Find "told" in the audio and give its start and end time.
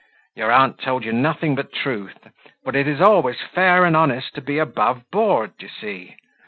0.81-1.05